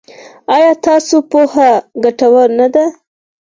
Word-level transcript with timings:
ایا 0.55 0.71
ستاسو 0.79 1.17
پوهه 1.31 1.69
ګټوره 2.03 2.43
نه 2.59 2.67
ده؟ 2.73 2.85